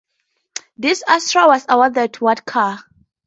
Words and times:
This 0.77 1.03
Astra 1.07 1.45
was 1.45 1.63
awarded 1.69 2.15
What 2.21 2.43
Car? 2.43 2.79